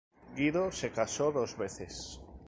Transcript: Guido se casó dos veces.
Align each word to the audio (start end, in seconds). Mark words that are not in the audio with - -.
Guido 0.35 0.71
se 0.71 0.89
casó 0.91 1.31
dos 1.31 1.55
veces. 1.55 2.19